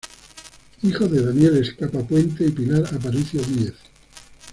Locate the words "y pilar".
2.47-2.83